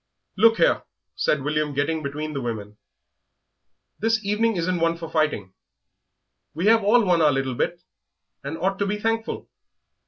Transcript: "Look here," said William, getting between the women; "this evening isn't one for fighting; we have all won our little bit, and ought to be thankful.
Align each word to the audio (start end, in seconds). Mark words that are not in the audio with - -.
"Look 0.35 0.57
here," 0.57 0.81
said 1.15 1.43
William, 1.43 1.75
getting 1.75 2.01
between 2.01 2.33
the 2.33 2.41
women; 2.41 2.77
"this 3.99 4.25
evening 4.25 4.55
isn't 4.55 4.79
one 4.79 4.97
for 4.97 5.07
fighting; 5.11 5.53
we 6.55 6.65
have 6.65 6.83
all 6.83 7.05
won 7.05 7.21
our 7.21 7.31
little 7.31 7.53
bit, 7.53 7.83
and 8.43 8.57
ought 8.57 8.79
to 8.79 8.87
be 8.87 8.97
thankful. 8.97 9.47